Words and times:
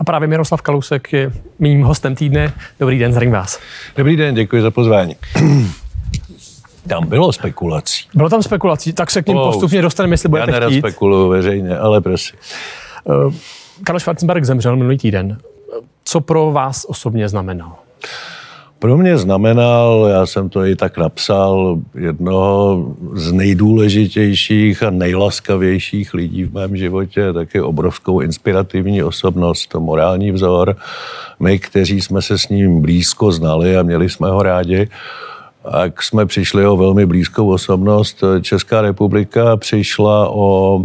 A 0.00 0.04
právě 0.04 0.28
Miroslav 0.28 0.62
Kalousek 0.62 1.12
je 1.12 1.32
mým 1.58 1.82
hostem 1.82 2.14
týdne. 2.14 2.52
Dobrý 2.80 2.98
den, 2.98 3.12
zdravím 3.12 3.32
vás. 3.32 3.60
Dobrý 3.96 4.16
den, 4.16 4.34
děkuji 4.34 4.62
za 4.62 4.70
pozvání. 4.70 5.16
Tam 6.88 7.06
bylo 7.06 7.32
spekulací. 7.32 8.04
Bylo 8.14 8.28
tam 8.28 8.42
spekulací, 8.42 8.92
tak 8.92 9.10
se 9.10 9.22
k 9.22 9.26
ním 9.26 9.36
oh, 9.36 9.52
postupně 9.52 9.82
dostaneme, 9.82 10.12
jestli 10.12 10.28
budete 10.28 10.50
Já 10.50 10.52
nerad 10.52 10.70
chtít. 10.70 10.80
spekuluju 10.80 11.28
veřejně, 11.28 11.78
ale 11.78 12.00
prosím. 12.00 12.38
Uh, 13.04 13.34
Karl 13.84 13.98
Schwarzenberg 13.98 14.44
zemřel 14.44 14.76
minulý 14.76 14.98
týden. 14.98 15.38
Co 16.04 16.20
pro 16.20 16.52
vás 16.52 16.86
osobně 16.88 17.28
znamenal? 17.28 17.72
Pro 18.80 18.96
mě 18.96 19.18
znamenal, 19.18 20.06
já 20.10 20.26
jsem 20.26 20.48
to 20.48 20.64
i 20.64 20.76
tak 20.76 20.98
napsal, 20.98 21.78
jednoho 21.94 22.84
z 23.12 23.32
nejdůležitějších 23.32 24.82
a 24.82 24.90
nejlaskavějších 24.90 26.14
lidí 26.14 26.44
v 26.44 26.54
mém 26.54 26.76
životě, 26.76 27.32
taky 27.32 27.60
obrovskou 27.60 28.20
inspirativní 28.20 29.02
osobnost, 29.02 29.74
morální 29.78 30.32
vzor. 30.32 30.76
My, 31.40 31.58
kteří 31.58 32.00
jsme 32.00 32.22
se 32.22 32.38
s 32.38 32.48
ním 32.48 32.80
blízko 32.80 33.32
znali 33.32 33.76
a 33.76 33.82
měli 33.82 34.08
jsme 34.08 34.28
ho 34.28 34.42
rádi, 34.42 34.88
jak 35.82 36.02
jsme 36.02 36.26
přišli 36.26 36.66
o 36.66 36.76
velmi 36.76 37.06
blízkou 37.06 37.52
osobnost. 37.52 38.24
Česká 38.40 38.80
republika 38.80 39.56
přišla 39.56 40.28
o 40.28 40.82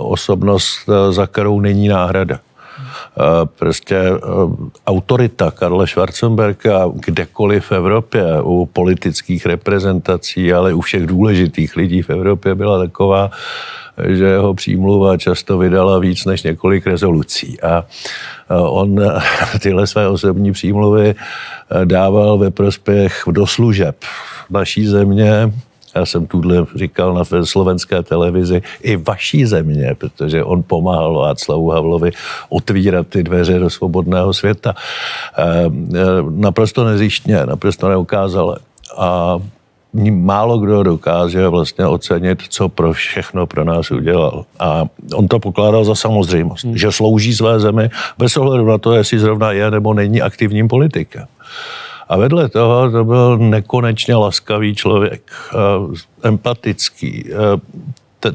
osobnost, 0.00 0.78
za 1.10 1.26
kterou 1.26 1.60
není 1.60 1.88
náhrada. 1.88 2.40
Prostě 3.58 4.10
autorita 4.86 5.50
Karla 5.50 5.86
Schwarzenberga 5.86 6.90
kdekoliv 6.94 7.64
v 7.64 7.72
Evropě, 7.72 8.24
u 8.42 8.66
politických 8.66 9.46
reprezentací, 9.46 10.52
ale 10.52 10.74
u 10.74 10.80
všech 10.80 11.06
důležitých 11.06 11.76
lidí 11.76 12.02
v 12.02 12.10
Evropě 12.10 12.54
byla 12.54 12.78
taková, 12.78 13.30
že 14.08 14.24
jeho 14.24 14.54
přímluva 14.54 15.16
často 15.16 15.58
vydala 15.58 15.98
víc 15.98 16.24
než 16.24 16.42
několik 16.42 16.86
rezolucí. 16.86 17.60
A 17.60 17.84
on 18.58 19.00
tyhle 19.62 19.86
své 19.86 20.08
osobní 20.08 20.52
přímluvy 20.52 21.14
dával 21.84 22.38
ve 22.38 22.50
prospěch 22.50 23.22
do 23.30 23.46
služeb 23.46 23.96
naší 24.50 24.86
země, 24.86 25.52
já 25.94 26.06
jsem 26.06 26.26
tuhle 26.26 26.66
říkal 26.74 27.14
na 27.14 27.24
slovenské 27.44 28.02
televizi, 28.02 28.62
i 28.82 28.96
vaší 28.96 29.44
země, 29.44 29.94
protože 29.98 30.44
on 30.44 30.62
pomáhal 30.62 31.14
Václavu 31.14 31.70
Havlovi 31.70 32.10
otvírat 32.48 33.06
ty 33.06 33.22
dveře 33.22 33.58
do 33.58 33.70
svobodného 33.70 34.32
světa. 34.32 34.74
Naprosto 36.30 36.84
nezištně, 36.84 37.46
naprosto 37.46 37.88
neukázale. 37.88 38.56
A 38.96 39.38
málo 40.10 40.58
kdo 40.58 40.82
dokáže 40.82 41.48
vlastně 41.48 41.86
ocenit, 41.86 42.42
co 42.48 42.68
pro 42.68 42.92
všechno 42.92 43.46
pro 43.46 43.64
nás 43.64 43.90
udělal. 43.90 44.44
A 44.58 44.84
on 45.14 45.28
to 45.28 45.38
pokládal 45.38 45.84
za 45.84 45.94
samozřejmost, 45.94 46.64
hmm. 46.64 46.76
že 46.76 46.92
slouží 46.92 47.34
své 47.34 47.60
zemi 47.60 47.90
bez 48.18 48.36
ohledu 48.36 48.66
na 48.66 48.78
to, 48.78 48.92
jestli 48.92 49.18
zrovna 49.18 49.52
je 49.52 49.70
nebo 49.70 49.94
není 49.94 50.22
aktivním 50.22 50.68
politikem. 50.68 51.26
A 52.08 52.16
vedle 52.16 52.48
toho 52.48 52.90
to 52.90 53.04
byl 53.04 53.38
nekonečně 53.38 54.14
laskavý 54.14 54.74
člověk, 54.74 55.22
empatický, 56.22 57.24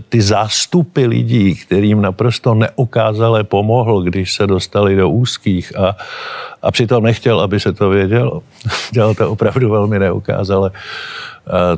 ty 0.09 0.21
zástupy 0.21 1.05
lidí, 1.05 1.55
kterým 1.55 2.01
naprosto 2.01 2.53
neukázale 2.53 3.43
pomohl, 3.43 4.01
když 4.01 4.33
se 4.33 4.47
dostali 4.47 4.95
do 4.95 5.09
úzkých 5.09 5.77
a, 5.77 5.95
a 6.61 6.71
přitom 6.71 7.03
nechtěl, 7.03 7.39
aby 7.39 7.59
se 7.59 7.73
to 7.73 7.89
vědělo. 7.89 8.43
Dělal 8.91 9.15
to 9.15 9.31
opravdu 9.31 9.69
velmi 9.69 9.99
neukázale. 9.99 10.71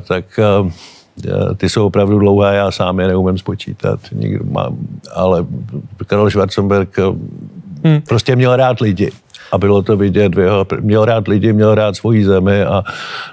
Tak 0.08 0.40
ty 1.56 1.68
jsou 1.68 1.86
opravdu 1.86 2.18
dlouhé, 2.18 2.56
já 2.56 2.70
sám 2.70 3.00
je 3.00 3.08
neumím 3.08 3.38
spočítat, 3.38 4.00
nikdo 4.12 4.44
mám, 4.44 4.76
ale 5.14 5.46
Karel 6.06 6.30
Schwarzenberg 6.30 6.96
hmm. 7.84 8.00
prostě 8.00 8.36
měl 8.36 8.56
rád 8.56 8.80
lidi 8.80 9.12
a 9.52 9.58
bylo 9.58 9.82
to 9.82 9.96
vidět 9.96 10.36
jeho, 10.36 10.66
měl 10.80 11.04
rád 11.04 11.28
lidi, 11.28 11.52
měl 11.52 11.74
rád 11.74 11.96
svoji 11.96 12.24
zemi 12.24 12.62
a 12.62 12.82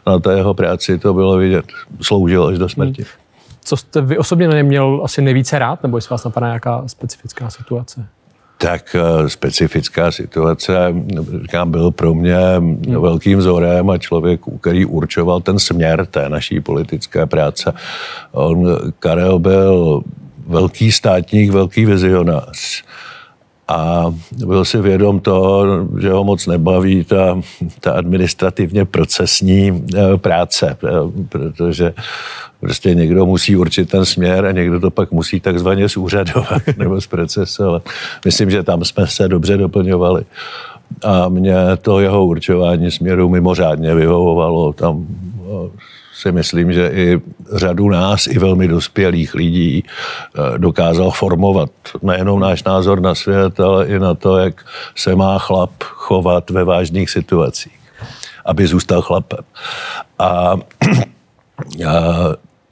na 0.07 0.19
té 0.19 0.33
jeho 0.33 0.53
práci 0.53 0.97
to 0.97 1.13
bylo 1.13 1.37
vidět, 1.37 1.65
sloužil 2.01 2.47
až 2.47 2.57
do 2.57 2.69
smrti. 2.69 3.01
Hmm. 3.01 3.11
Co 3.63 3.77
jste 3.77 4.01
vy 4.01 4.17
osobně 4.17 4.47
neměl 4.47 5.01
asi 5.03 5.21
nejvíce 5.21 5.59
rád, 5.59 5.83
nebo 5.83 5.97
jestli 5.97 6.13
vás 6.13 6.23
napadá 6.23 6.47
nějaká 6.47 6.83
specifická 6.87 7.49
situace? 7.49 8.07
tak 8.61 8.95
eh, 8.95 9.29
specifická 9.29 10.11
situace, 10.11 10.93
říkám, 11.41 11.71
byl 11.71 11.91
pro 11.91 12.13
mě 12.13 12.37
hmm. 12.57 13.01
velkým 13.01 13.39
vzorem 13.39 13.89
a 13.89 13.97
člověk, 13.97 14.41
který 14.61 14.85
určoval 14.85 15.41
ten 15.41 15.59
směr 15.59 16.05
té 16.05 16.29
naší 16.29 16.59
politické 16.59 17.25
práce. 17.25 17.73
On, 18.31 18.77
Karel 18.99 19.39
byl 19.39 20.01
velký 20.47 20.91
státník, 20.91 21.51
velký 21.51 21.85
vizionář 21.85 22.83
a 23.69 24.13
byl 24.45 24.65
si 24.65 24.81
vědom 24.81 25.19
toho, 25.19 25.65
že 26.01 26.11
ho 26.11 26.23
moc 26.23 26.47
nebaví 26.47 27.03
ta, 27.03 27.41
ta 27.79 27.91
administrativně 27.91 28.85
procesní 28.85 29.85
eh, 29.95 30.17
práce, 30.17 30.77
eh, 30.83 30.87
protože 31.29 31.93
prostě 32.59 32.95
někdo 32.95 33.25
musí 33.25 33.55
určit 33.55 33.89
ten 33.89 34.05
směr 34.05 34.45
a 34.45 34.51
někdo 34.51 34.79
to 34.79 34.91
pak 34.91 35.11
musí 35.11 35.39
takzvaně 35.39 35.87
zúřadovat 35.87 36.61
nebo 36.77 37.01
zprocesovat. 37.01 37.89
Myslím, 38.25 38.51
že 38.51 38.63
tam 38.63 38.83
jsme 38.83 39.07
se 39.07 39.27
dobře 39.27 39.57
doplňovali. 39.57 40.25
A 41.03 41.29
mě 41.29 41.55
to 41.81 41.99
jeho 41.99 42.25
určování 42.25 42.91
směru 42.91 43.29
mimořádně 43.29 43.95
vyhovovalo. 43.95 44.73
Tam 44.73 45.07
eh, 45.41 45.69
si 46.19 46.31
myslím, 46.31 46.71
že 46.71 46.87
i 46.87 47.21
řadu 47.55 47.89
nás, 47.89 48.27
i 48.27 48.39
velmi 48.39 48.67
dospělých 48.67 49.35
lidí 49.35 49.83
eh, 49.83 50.57
dokázal 50.57 51.11
formovat 51.11 51.71
nejenom 52.01 52.39
náš 52.39 52.63
názor 52.63 53.01
na 53.01 53.15
svět, 53.15 53.59
ale 53.59 53.87
i 53.87 53.99
na 53.99 54.13
to, 54.13 54.37
jak 54.37 54.65
se 54.95 55.15
má 55.15 55.39
chlap 55.39 55.71
chovat 55.83 56.49
ve 56.49 56.63
vážných 56.63 57.09
situacích, 57.09 57.79
aby 58.45 58.67
zůstal 58.67 59.01
chlapem. 59.01 59.43
A, 60.19 60.55
a 61.87 61.93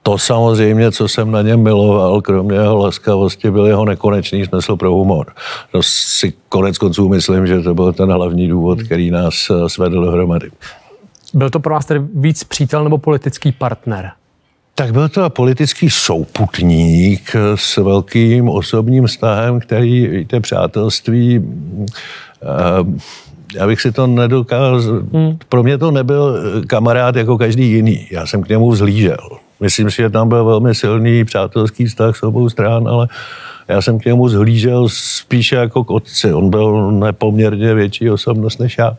to 0.04 0.18
samozřejmě, 0.18 0.92
co 0.92 1.08
jsem 1.08 1.32
na 1.32 1.42
něm 1.42 1.64
miloval, 1.64 2.22
kromě 2.22 2.56
jeho 2.56 2.78
laskavosti, 2.78 3.52
byl 3.52 3.66
jeho 3.66 3.86
nekonečný 3.86 4.46
smysl 4.46 4.76
pro 4.76 4.92
humor. 4.92 5.34
To 5.72 5.84
si 5.84 6.34
konec 6.50 6.78
konců 6.78 7.10
myslím, 7.10 7.48
že 7.48 7.62
to 7.62 7.76
byl 7.76 7.94
ten 7.94 8.12
hlavní 8.12 8.48
důvod, 8.48 8.84
který 8.84 9.12
nás 9.12 9.48
eh, 9.50 9.70
svedl 9.70 10.06
dohromady. 10.06 10.52
Byl 11.34 11.50
to 11.50 11.60
pro 11.60 11.74
vás 11.74 11.86
tedy 11.86 12.02
víc 12.16 12.44
přítel 12.44 12.84
nebo 12.84 12.98
politický 12.98 13.52
partner? 13.52 14.12
Tak 14.76 14.92
byl 14.92 15.10
to 15.10 15.30
politický 15.30 15.90
souputník 15.90 17.36
s 17.56 17.78
velkým 17.78 18.50
osobním 18.50 19.08
vztahem, 19.08 19.60
který, 19.60 20.08
víte, 20.08 20.40
přátelství, 20.40 21.40
uh, 21.40 22.98
já 23.56 23.68
bych 23.68 23.82
si 23.82 23.92
to 23.92 24.08
nedokázal, 24.08 24.82
hmm. 25.14 25.38
pro 25.50 25.64
mě 25.64 25.78
to 25.78 25.92
nebyl 25.92 26.44
kamarád 26.68 27.16
jako 27.16 27.38
každý 27.38 27.72
jiný, 27.72 28.08
já 28.12 28.26
jsem 28.26 28.44
k 28.44 28.50
němu 28.50 28.72
vzlížel. 28.72 29.30
Myslím 29.60 29.92
si, 29.92 29.96
že 30.02 30.10
tam 30.10 30.30
byl 30.30 30.46
velmi 30.46 30.76
silný 30.76 31.26
přátelský 31.26 31.86
vztah 31.86 32.18
s 32.18 32.24
obou 32.24 32.50
stran, 32.50 32.88
ale 32.88 33.08
já 33.68 33.82
jsem 33.82 34.00
k 34.00 34.06
němu 34.06 34.30
zhlížel 34.30 34.90
spíše 34.90 35.56
jako 35.56 35.84
k 35.84 35.92
otci. 35.92 36.34
On 36.34 36.50
byl 36.50 36.92
nepoměrně 36.92 37.74
větší 37.74 38.10
osobnost 38.10 38.60
než 38.60 38.78
já 38.78 38.98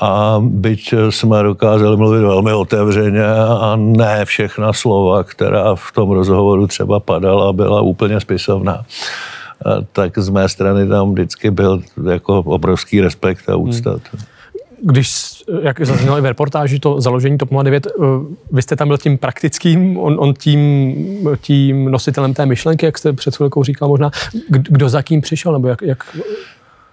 a 0.00 0.36
byť 0.40 0.94
jsme 1.10 1.42
dokázali 1.42 1.96
mluvit 1.96 2.20
velmi 2.20 2.52
otevřeně 2.52 3.24
a 3.60 3.76
ne 3.76 4.24
všechna 4.24 4.72
slova, 4.72 5.24
která 5.24 5.74
v 5.74 5.92
tom 5.92 6.10
rozhovoru 6.10 6.66
třeba 6.66 7.00
padala, 7.00 7.52
byla 7.52 7.80
úplně 7.80 8.20
spisovná, 8.20 8.84
tak 9.92 10.18
z 10.18 10.28
mé 10.28 10.48
strany 10.48 10.88
tam 10.88 11.12
vždycky 11.12 11.50
byl 11.50 11.82
jako 12.12 12.38
obrovský 12.38 13.00
respekt 13.00 13.48
a 13.48 13.56
úcta. 13.56 13.90
Hmm. 13.90 14.00
Když, 14.86 15.42
jak 15.62 15.86
zaznělo 15.86 16.18
i 16.18 16.20
v 16.20 16.24
reportáži, 16.24 16.78
to 16.78 17.00
založení 17.00 17.38
TOP 17.38 17.48
09, 17.62 17.86
eh, 17.86 17.90
vy 18.52 18.62
jste 18.62 18.76
tam 18.76 18.88
byl 18.88 18.98
tím 18.98 19.18
praktickým, 19.18 19.98
on, 19.98 20.16
on 20.18 20.34
tím, 20.34 20.94
tím 21.40 21.90
nositelem 21.90 22.34
té 22.34 22.46
myšlenky, 22.46 22.86
jak 22.86 22.98
jste 22.98 23.12
před 23.12 23.36
chvilkou 23.36 23.64
říkal 23.64 23.88
možná. 23.88 24.10
Kdo 24.48 24.88
za 24.88 25.02
kým 25.02 25.20
přišel, 25.20 25.52
nebo 25.52 25.68
jak, 25.68 25.82
jak 25.82 26.16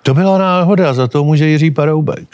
to 0.03 0.13
byla 0.13 0.38
náhoda, 0.38 0.93
za 0.93 1.08
to 1.08 1.23
může 1.23 1.47
Jiří 1.47 1.72
Paroubek. 1.72 2.28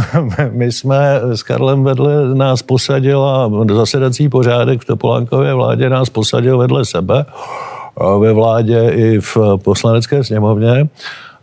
My 0.50 0.72
jsme 0.72 1.20
s 1.24 1.42
Karlem 1.42 1.84
vedle 1.84 2.34
nás 2.34 2.62
posadila 2.62 3.50
zasedací 3.72 4.28
pořádek 4.28 4.80
v 4.80 4.84
Topolánkově 4.84 5.54
vládě, 5.54 5.90
nás 5.90 6.10
posadil 6.10 6.58
vedle 6.58 6.84
sebe 6.84 7.24
ve 8.18 8.32
vládě 8.32 8.90
i 8.94 9.20
v 9.20 9.36
poslanecké 9.56 10.24
sněmovně. 10.24 10.88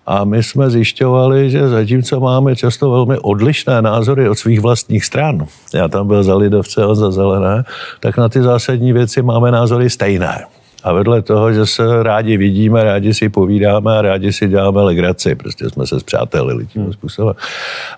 A 0.06 0.24
my 0.24 0.44
jsme 0.44 0.70
zjišťovali, 0.70 1.50
že 1.50 1.70
zatímco 1.70 2.20
máme 2.20 2.56
často 2.56 2.92
velmi 2.92 3.18
odlišné 3.18 3.82
názory 3.82 4.30
od 4.30 4.36
svých 4.36 4.62
vlastních 4.62 5.06
stran, 5.06 5.46
já 5.74 5.88
tam 5.88 6.08
byl 6.08 6.24
za 6.24 6.36
lidovce 6.36 6.84
a 6.84 6.96
za 6.96 7.12
zelené, 7.12 7.64
tak 8.00 8.18
na 8.18 8.30
ty 8.30 8.42
zásadní 8.42 8.94
věci 8.94 9.22
máme 9.22 9.52
názory 9.52 9.90
stejné. 9.90 10.46
A 10.84 10.94
vedle 10.94 11.22
toho, 11.22 11.54
že 11.54 11.66
se 11.66 12.04
rádi 12.04 12.38
vidíme, 12.38 12.84
rádi 12.84 13.14
si 13.14 13.30
povídáme 13.30 13.98
a 13.98 14.02
rádi 14.02 14.34
si 14.34 14.48
děláme 14.48 14.82
legraci. 14.82 15.36
Prostě 15.36 15.70
jsme 15.70 15.88
se 15.88 16.00
zpřátelili 16.00 16.66
tím 16.66 16.82
hmm. 16.82 16.94
způsobem. 16.94 17.36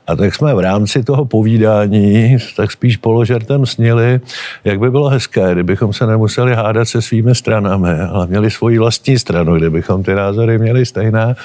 A 0.07 0.15
tak 0.15 0.35
jsme 0.35 0.53
v 0.53 0.59
rámci 0.59 1.03
toho 1.03 1.25
povídání 1.25 2.37
tak 2.57 2.71
spíš 2.71 2.97
položertem 2.97 3.65
snili, 3.65 4.19
jak 4.63 4.79
by 4.79 4.91
bylo 4.91 5.09
hezké, 5.09 5.53
kdybychom 5.53 5.93
se 5.93 6.07
nemuseli 6.07 6.55
hádat 6.55 6.87
se 6.87 7.01
svými 7.01 7.35
stranami, 7.35 7.99
ale 7.99 8.27
měli 8.27 8.51
svoji 8.51 8.79
vlastní 8.79 9.19
stranu, 9.19 9.55
kdybychom 9.55 10.03
ty 10.03 10.13
názory 10.13 10.59
měli 10.59 10.85
stejné. 10.85 11.35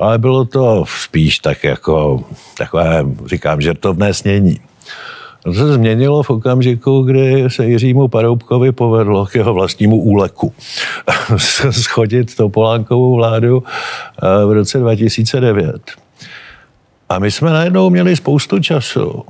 Ale 0.00 0.18
bylo 0.18 0.44
to 0.44 0.84
spíš 1.02 1.38
tak 1.38 1.64
jako 1.64 2.24
takové, 2.58 3.04
říkám, 3.26 3.60
žertovné 3.60 4.14
snění. 4.14 4.60
To 5.46 5.52
se 5.52 5.72
změnilo 5.72 6.22
v 6.22 6.30
okamžiku, 6.30 7.02
kdy 7.02 7.44
se 7.48 7.66
Jiřímu 7.66 8.08
Paroubkovi 8.08 8.72
povedlo 8.72 9.26
k 9.26 9.34
jeho 9.34 9.54
vlastnímu 9.54 10.02
úleku 10.02 10.52
schodit 11.70 12.36
Topolánkovou 12.36 13.16
vládu 13.16 13.62
eh, 13.62 14.46
v 14.46 14.52
roce 14.52 14.78
2009. 14.78 15.82
A 17.08 17.18
my 17.18 17.30
jsme 17.30 17.50
najednou 17.50 17.90
měli 17.90 18.16
spoustu 18.16 18.58
času 18.58 19.22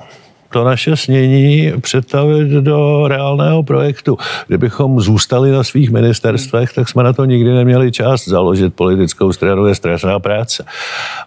to 0.56 0.64
naše 0.64 0.96
snění 0.96 1.72
přetavit 1.80 2.48
do 2.48 3.08
reálného 3.08 3.62
projektu. 3.62 4.18
Kdybychom 4.46 5.00
zůstali 5.00 5.50
na 5.50 5.64
svých 5.64 5.90
ministerstvech, 5.90 6.72
tak 6.72 6.88
jsme 6.88 7.02
na 7.02 7.12
to 7.12 7.24
nikdy 7.24 7.54
neměli 7.54 7.92
čas. 7.92 8.28
Založit 8.28 8.74
politickou 8.74 9.32
stranu 9.32 9.66
je 9.66 9.74
strašná 9.74 10.18
práce. 10.18 10.64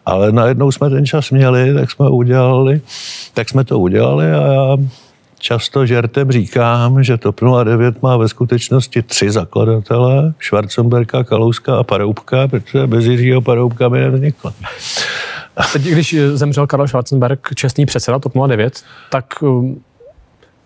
Ale 0.06 0.32
najednou 0.32 0.72
jsme 0.72 0.90
ten 0.90 1.06
čas 1.06 1.32
měli, 1.32 1.74
tak 1.74 1.92
jsme 1.92 2.10
udělali, 2.10 2.82
tak 3.34 3.50
jsme 3.50 3.64
to 3.64 3.80
udělali 3.80 4.32
a 4.32 4.48
já 4.48 4.78
často 5.40 5.86
žertem 5.86 6.32
říkám, 6.32 7.04
že 7.04 7.18
TOP 7.18 7.42
09 7.64 8.02
má 8.02 8.18
ve 8.18 8.28
skutečnosti 8.28 9.02
tři 9.02 9.32
zakladatele, 9.32 10.34
Schwarzenberka, 10.42 11.24
Kalouska 11.24 11.78
a 11.78 11.84
Paroubka, 11.84 12.48
protože 12.48 12.88
bez 12.88 13.06
Jiřího 13.06 13.42
Paroubka 13.42 13.90
by 13.90 14.00
nevznikla. 14.00 14.54
Teď, 15.74 15.82
když 15.82 16.16
zemřel 16.34 16.68
Karel 16.68 16.88
Schwarzenberg, 16.88 17.48
čestný 17.56 17.86
předseda 17.86 18.20
TOP 18.20 18.34
09, 18.48 18.84
tak 19.10 19.26
um, 19.42 19.82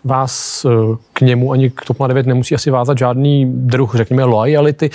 vás 0.04 0.64
uh, 0.64 0.96
k 1.12 1.20
němu 1.20 1.52
ani 1.52 1.70
k 1.70 1.80
TOP 1.86 1.96
09 2.08 2.26
nemusí 2.26 2.54
asi 2.54 2.70
vázat 2.70 2.98
žádný 2.98 3.46
druh, 3.46 3.94
řekněme, 3.94 4.24
loyalty. 4.24 4.90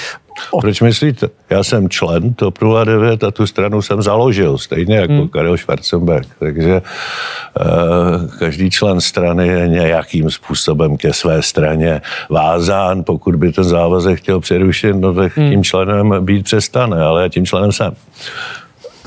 O... 0.52 0.62
Proč 0.62 0.82
myslíte? 0.82 1.30
Já 1.50 1.64
jsem 1.64 1.90
člen 1.90 2.34
TOP 2.34 2.58
09 2.86 3.24
a 3.24 3.32
tu 3.32 3.48
stranu 3.48 3.82
jsem 3.82 4.02
založil, 4.02 4.58
stejně 4.58 4.96
jako 4.96 5.14
hmm. 5.14 5.28
Karel 5.28 5.58
Schwarzenberg. 5.58 6.28
Takže 6.40 6.82
uh, 6.82 8.32
každý 8.40 8.70
člen 8.70 9.02
strany 9.02 9.48
je 9.48 9.68
nějakým 9.68 10.32
způsobem 10.32 10.98
ke 10.98 11.14
své 11.14 11.42
straně 11.42 12.02
vázán. 12.30 13.04
Pokud 13.04 13.36
by 13.36 13.52
ten 13.52 13.64
závazek 13.64 14.20
chtěl 14.20 14.40
přerušit, 14.40 14.96
no 14.96 15.14
tak 15.14 15.38
hmm. 15.38 15.50
tím 15.50 15.64
členem 15.64 16.26
být 16.26 16.44
přestane, 16.44 17.02
ale 17.02 17.22
já 17.22 17.30
tím 17.30 17.46
členem 17.46 17.72
jsem. 17.72 17.94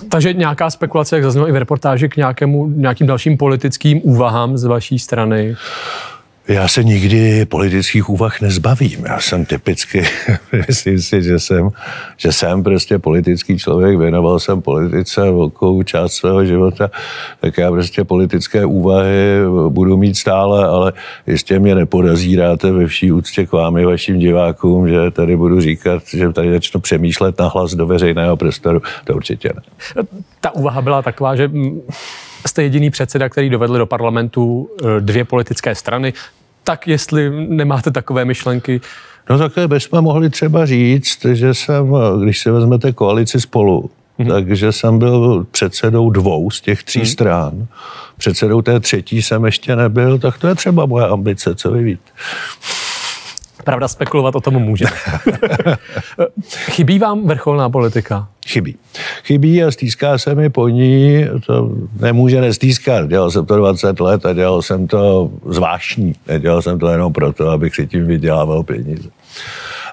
Takže 0.08 0.32
nějaká 0.32 0.70
spekulace, 0.70 1.16
jak 1.16 1.24
zaznělo 1.24 1.48
i 1.48 1.52
v 1.52 1.56
reportáži, 1.56 2.08
k 2.08 2.16
nějakému, 2.16 2.68
nějakým 2.68 3.06
dalším 3.06 3.36
politickým 3.36 4.00
úvahám 4.02 4.56
z 4.56 4.64
vaší 4.64 4.98
strany? 4.98 5.56
Já 6.48 6.68
se 6.68 6.84
nikdy 6.84 7.46
politických 7.46 8.08
úvah 8.08 8.40
nezbavím. 8.40 9.04
Já 9.04 9.20
jsem 9.20 9.44
typicky, 9.44 10.04
myslím 10.66 11.00
si, 11.00 11.22
že 11.22 11.38
jsem, 11.38 11.70
že 12.16 12.32
jsem 12.32 12.62
prostě 12.62 12.98
politický 12.98 13.58
člověk, 13.58 13.98
věnoval 13.98 14.40
jsem 14.40 14.62
politice 14.62 15.20
velkou 15.20 15.82
část 15.82 16.12
svého 16.12 16.44
života, 16.44 16.90
tak 17.40 17.58
já 17.58 17.70
prostě 17.70 18.04
politické 18.04 18.64
úvahy 18.64 19.38
budu 19.68 19.96
mít 19.96 20.16
stále, 20.16 20.66
ale 20.66 20.92
jistě 21.26 21.58
mě 21.58 21.74
nepodazíráte 21.74 22.72
ve 22.72 22.86
vší 22.86 23.12
úctě 23.12 23.46
k 23.46 23.52
vám 23.52 23.76
i 23.76 23.84
vašim 23.84 24.18
divákům, 24.18 24.88
že 24.88 25.10
tady 25.10 25.36
budu 25.36 25.60
říkat, 25.60 26.02
že 26.06 26.32
tady 26.32 26.52
začnu 26.52 26.80
přemýšlet 26.80 27.38
na 27.38 27.48
hlas 27.48 27.74
do 27.74 27.86
veřejného 27.86 28.36
prostoru. 28.36 28.82
To 29.04 29.14
určitě 29.14 29.50
ne. 29.54 29.62
Ta 30.40 30.50
úvaha 30.50 30.82
byla 30.82 31.02
taková, 31.02 31.36
že 31.36 31.50
jste 32.46 32.62
jediný 32.62 32.90
předseda, 32.90 33.28
který 33.28 33.50
dovedl 33.50 33.78
do 33.78 33.86
parlamentu 33.86 34.70
eh, 34.82 35.00
dvě 35.00 35.24
politické 35.24 35.74
strany, 35.74 36.12
tak 36.64 36.88
jestli 36.88 37.46
nemáte 37.48 37.90
takové 37.90 38.24
myšlenky. 38.24 38.80
No 39.30 39.38
také 39.38 39.68
bychom 39.68 40.02
mohli 40.02 40.30
třeba 40.30 40.66
říct, 40.66 41.24
že 41.32 41.54
jsem, 41.54 41.94
když 42.22 42.38
si 42.38 42.50
vezmete 42.50 42.92
koalici 42.92 43.40
spolu, 43.40 43.90
hmm. 44.18 44.28
takže 44.28 44.72
jsem 44.72 44.98
byl 44.98 45.46
předsedou 45.50 46.10
dvou 46.10 46.50
z 46.50 46.60
těch 46.60 46.82
tří 46.82 46.98
hmm. 46.98 47.06
stran. 47.06 47.66
Předsedou 48.18 48.62
té 48.62 48.80
třetí 48.80 49.22
jsem 49.22 49.44
ještě 49.44 49.76
nebyl, 49.76 50.18
tak 50.18 50.38
to 50.38 50.48
je 50.48 50.54
třeba 50.54 50.86
moje 50.86 51.06
ambice, 51.06 51.54
co 51.54 51.70
vy 51.70 51.82
víte. 51.82 52.10
Pravda, 53.64 53.88
spekulovat 53.88 54.36
o 54.36 54.40
tom 54.40 54.54
může. 54.54 54.84
Chybí 56.48 56.98
vám 56.98 57.26
vrcholná 57.26 57.70
politika? 57.70 58.28
Chybí. 58.46 58.76
Chybí 59.24 59.64
a 59.64 59.70
stýská 59.70 60.18
se 60.18 60.34
mi 60.34 60.50
po 60.50 60.68
ní, 60.68 61.26
to 61.46 61.70
nemůže 62.00 62.40
nestýskat. 62.40 63.08
Dělal 63.08 63.30
jsem 63.30 63.46
to 63.46 63.56
20 63.56 64.00
let 64.00 64.26
a 64.26 64.32
dělal 64.32 64.62
jsem 64.62 64.86
to 64.86 65.30
zvláštní. 65.50 66.14
Nedělal 66.28 66.62
jsem 66.62 66.78
to 66.78 66.88
jenom 66.88 67.12
proto, 67.12 67.48
abych 67.48 67.74
si 67.74 67.86
tím 67.86 68.06
vydělával 68.06 68.62
peníze. 68.62 69.08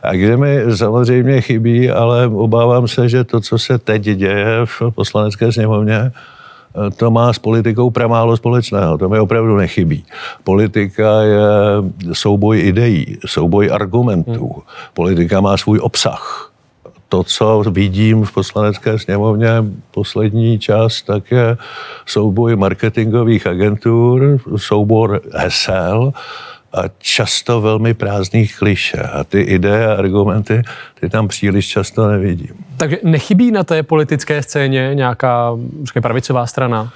A 0.03 0.13
kde 0.13 0.37
mi 0.37 0.57
samozřejmě 0.75 1.41
chybí, 1.41 1.91
ale 1.91 2.27
obávám 2.27 2.87
se, 2.87 3.09
že 3.09 3.23
to, 3.23 3.41
co 3.41 3.57
se 3.57 3.77
teď 3.77 4.01
děje 4.01 4.65
v 4.65 4.81
poslanecké 4.95 5.51
sněmovně, 5.51 6.11
to 6.97 7.11
má 7.11 7.33
s 7.33 7.39
politikou 7.39 7.89
pramálo 7.89 8.37
společného. 8.37 8.97
To 8.97 9.09
mi 9.09 9.19
opravdu 9.19 9.57
nechybí. 9.57 10.05
Politika 10.43 11.21
je 11.21 11.39
souboj 12.13 12.59
ideí, 12.59 13.17
souboj 13.25 13.69
argumentů. 13.71 14.49
Hmm. 14.53 14.63
Politika 14.93 15.41
má 15.41 15.57
svůj 15.57 15.79
obsah. 15.81 16.48
To, 17.09 17.23
co 17.23 17.63
vidím 17.71 18.23
v 18.23 18.31
poslanecké 18.31 18.99
sněmovně 18.99 19.49
poslední 19.91 20.59
čas, 20.59 21.01
tak 21.01 21.31
je 21.31 21.57
souboj 22.05 22.55
marketingových 22.55 23.47
agentur, 23.47 24.39
soubor 24.57 25.21
hesel, 25.33 26.13
a 26.73 26.81
často 26.97 27.61
velmi 27.61 27.93
prázdných 27.93 28.57
kliše. 28.57 28.97
A 28.97 29.23
ty 29.23 29.41
ideje 29.41 29.87
a 29.87 29.93
argumenty, 29.93 30.61
ty 30.99 31.09
tam 31.09 31.27
příliš 31.27 31.67
často 31.67 32.07
nevidím. 32.07 32.65
Takže 32.77 32.97
nechybí 33.03 33.51
na 33.51 33.63
té 33.63 33.83
politické 33.83 34.43
scéně 34.43 34.91
nějaká 34.93 35.51
řekně, 35.83 36.01
pravicová 36.01 36.47
strana? 36.47 36.93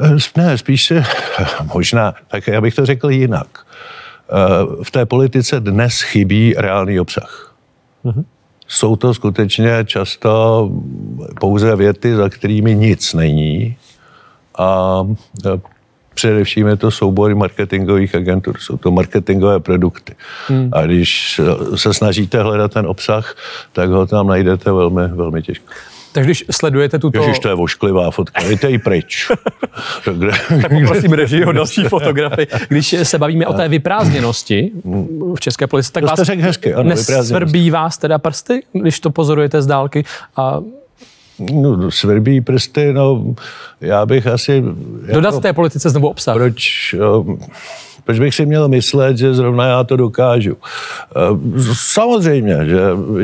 Eh, 0.00 0.16
ne, 0.36 0.58
spíš 0.58 0.84
se, 0.84 1.04
možná, 1.74 2.14
tak 2.28 2.46
já 2.46 2.60
bych 2.60 2.74
to 2.74 2.86
řekl 2.86 3.10
jinak. 3.10 3.46
Eh, 3.58 4.84
v 4.84 4.90
té 4.90 5.06
politice 5.06 5.60
dnes 5.60 6.00
chybí 6.00 6.54
reálný 6.56 7.00
obsah. 7.00 7.54
Mm-hmm. 8.04 8.24
Jsou 8.74 8.96
to 8.96 9.14
skutečně 9.14 9.84
často 9.84 10.70
pouze 11.40 11.76
věty, 11.76 12.16
za 12.16 12.28
kterými 12.28 12.74
nic 12.74 13.14
není. 13.14 13.76
A 14.58 15.00
eh, 15.46 15.60
Především 16.14 16.66
je 16.66 16.76
to 16.76 16.90
soubor 16.90 17.34
marketingových 17.34 18.14
agentur, 18.14 18.58
jsou 18.58 18.76
to 18.76 18.90
marketingové 18.90 19.60
produkty. 19.60 20.14
Hmm. 20.48 20.70
A 20.72 20.86
když 20.86 21.40
se 21.74 21.94
snažíte 21.94 22.42
hledat 22.42 22.72
ten 22.72 22.86
obsah, 22.86 23.36
tak 23.72 23.90
ho 23.90 24.06
tam 24.06 24.26
najdete 24.26 24.72
velmi, 24.72 25.08
velmi 25.08 25.42
těžko. 25.42 25.72
Takže 26.14 26.26
když 26.26 26.44
sledujete 26.50 26.98
tuto... 26.98 27.20
Ježiš, 27.20 27.38
to 27.38 27.48
je 27.48 27.54
vošklivá 27.54 28.10
fotka, 28.10 28.42
dejte 28.42 28.70
ji 28.70 28.78
pryč. 28.78 29.30
tak 30.62 30.72
poprosím 30.72 31.12
režii 31.12 31.44
o 31.44 31.52
další 31.52 31.84
fotografii. 31.88 32.46
Když 32.68 32.94
se 33.02 33.18
bavíme 33.18 33.46
o 33.46 33.52
té 33.52 33.68
vyprázdněnosti 33.68 34.70
v 35.34 35.40
České 35.40 35.66
politice, 35.66 35.92
tak 35.92 36.04
to 36.04 36.06
vás 36.06 36.28
hezky, 36.28 36.74
ano, 36.74 36.88
nesvrbí 36.88 37.70
vás 37.70 37.98
teda 37.98 38.18
prsty, 38.18 38.62
když 38.72 39.00
to 39.00 39.10
pozorujete 39.10 39.62
z 39.62 39.66
dálky 39.66 40.04
a 40.36 40.60
No, 41.52 41.90
svrbí 41.90 42.40
prsty, 42.40 42.92
no, 42.92 43.34
já 43.80 44.06
bych 44.06 44.26
asi... 44.26 44.62
Dodat 45.12 45.34
jako, 45.34 45.40
té 45.40 45.52
politice 45.52 45.90
znovu 45.90 46.08
obsah. 46.08 46.34
Proč, 46.34 46.94
proč 48.04 48.18
bych 48.18 48.34
si 48.34 48.46
měl 48.46 48.68
myslet, 48.68 49.18
že 49.18 49.34
zrovna 49.34 49.66
já 49.66 49.84
to 49.84 49.96
dokážu? 49.96 50.56
Samozřejmě, 51.72 52.56
že 52.64 52.80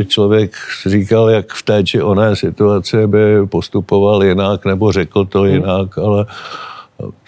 člověk 0.07 0.57
říkal, 0.87 1.31
jak 1.31 1.53
v 1.53 1.63
té 1.63 1.85
či 1.85 2.03
oné 2.03 2.37
situaci 2.37 3.07
by 3.07 3.47
postupoval 3.47 4.25
jinak, 4.25 4.65
nebo 4.65 4.93
řekl 4.93 5.25
to 5.25 5.41
hmm. 5.41 5.51
jinak, 5.53 5.97
hmm. 5.97 6.07
ale 6.07 6.27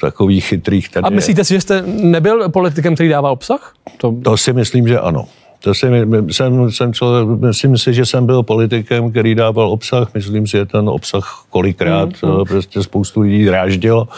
takový 0.00 0.40
chytrých 0.40 0.88
tady 0.88 1.04
A 1.04 1.10
myslíte 1.10 1.44
si, 1.44 1.54
že 1.54 1.60
jste 1.60 1.82
nebyl 1.86 2.48
politikem, 2.48 2.94
který 2.94 3.08
dává 3.08 3.30
obsah? 3.30 3.74
To, 3.96 4.14
to 4.24 4.36
si 4.36 4.52
myslím, 4.52 4.88
že 4.88 4.98
ano. 4.98 5.26
To 5.62 5.74
si, 5.74 5.86
jsem, 6.30 6.70
jsem 6.70 6.92
člověk, 6.92 7.40
myslím 7.40 7.78
si, 7.78 7.94
že 7.94 8.06
jsem 8.06 8.26
byl 8.26 8.42
politikem, 8.42 9.10
který 9.10 9.34
dával 9.34 9.72
obsah. 9.72 10.14
Myslím 10.14 10.46
si, 10.46 10.50
že 10.50 10.66
ten 10.66 10.88
obsah 10.88 11.44
kolikrát 11.50 12.08
mm, 12.22 12.30
mm. 12.30 12.44
prostě 12.44 12.82
spoustu 12.82 13.20
lidí 13.20 13.44
dráždil. 13.44 14.08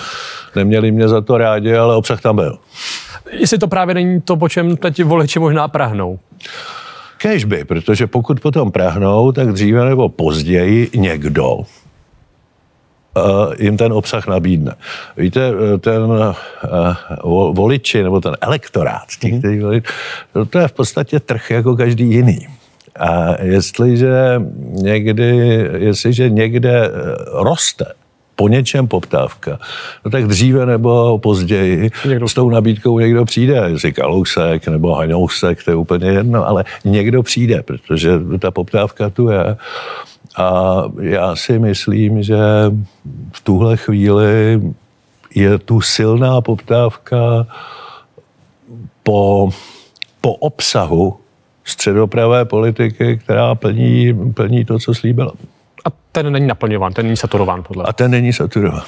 Neměli 0.57 0.93
mě 0.93 1.09
za 1.09 1.21
to 1.21 1.39
rádi, 1.39 1.77
ale 1.77 1.97
obsah 1.97 2.21
tam 2.21 2.37
byl. 2.37 2.59
Jestli 3.39 3.59
to 3.59 3.69
právě 3.69 3.95
není 3.95 4.21
to, 4.21 4.37
po 4.37 4.49
čem 4.49 4.77
teď 4.77 5.05
voliči 5.05 5.39
možná 5.39 5.69
prahnou. 5.69 6.19
Kežby, 7.19 7.65
protože 7.65 8.07
pokud 8.07 8.41
potom 8.41 8.73
prahnou, 8.73 9.33
tak 9.33 9.49
dříve 9.53 9.85
nebo 9.85 10.09
později 10.09 10.91
někdo, 10.97 11.59
jim 13.59 13.77
ten 13.77 13.93
obsah 13.93 14.27
nabídne. 14.27 14.75
Víte, 15.17 15.53
ten 15.81 16.01
voliči 17.53 18.03
nebo 18.03 18.21
ten 18.21 18.37
elektorát, 18.41 19.07
těch, 19.21 19.35
mm-hmm. 19.35 19.83
to 20.51 20.59
je 20.59 20.69
v 20.69 20.73
podstatě 20.73 21.21
trh 21.21 21.51
jako 21.51 21.77
každý 21.77 22.11
jiný. 22.11 22.47
A 22.99 23.43
jestliže 23.43 24.43
někdy, 24.71 25.37
jestliže 25.77 26.31
někde 26.31 26.91
roste 27.33 27.85
po 28.37 28.49
něčem 28.49 28.89
poptávka, 28.89 29.59
no 30.05 30.11
tak 30.11 30.27
dříve 30.27 30.67
nebo 30.67 31.19
později 31.19 31.91
někdo. 32.09 32.29
s 32.29 32.35
tou 32.35 32.51
nabídkou 32.51 32.99
někdo 32.99 33.25
přijde, 33.25 33.65
jestli 33.67 33.93
Kalousek 33.93 34.69
nebo 34.69 34.95
Haňousek, 34.95 35.65
to 35.65 35.71
je 35.71 35.77
úplně 35.77 36.09
jedno, 36.09 36.49
ale 36.49 36.65
někdo 36.85 37.23
přijde, 37.23 37.63
protože 37.63 38.11
ta 38.39 38.51
poptávka 38.51 39.11
tu 39.11 39.29
je. 39.29 39.57
A 40.37 40.83
já 41.01 41.37
si 41.37 41.59
myslím, 41.59 42.23
že 42.23 42.37
v 43.33 43.41
tuhle 43.41 43.77
chvíli 43.77 44.63
je 45.35 45.59
tu 45.59 45.81
silná 45.81 46.41
poptávka 46.41 47.47
po, 49.03 49.51
po 50.21 50.35
obsahu 50.35 51.17
středopravé 51.65 52.45
politiky, 52.45 53.17
která 53.17 53.55
plní, 53.55 54.15
plní 54.35 54.65
to, 54.65 54.79
co 54.79 54.95
slíbila. 54.95 55.33
Ten 56.15 56.33
není 56.33 56.47
naplňován, 56.47 56.93
ten 56.93 57.07
není 57.07 57.17
saturován 57.17 57.63
podle. 57.63 57.85
A 57.85 57.93
ten 57.93 58.11
není 58.11 58.33
saturován. 58.33 58.83